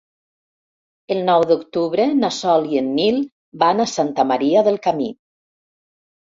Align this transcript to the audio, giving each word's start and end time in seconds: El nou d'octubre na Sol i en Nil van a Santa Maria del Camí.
El 1.15 1.19
nou 1.27 1.43
d'octubre 1.51 2.07
na 2.21 2.31
Sol 2.37 2.65
i 2.71 2.79
en 2.81 2.87
Nil 2.95 3.19
van 3.65 3.85
a 3.85 3.87
Santa 3.93 4.27
Maria 4.33 4.65
del 4.71 4.81
Camí. 4.89 5.13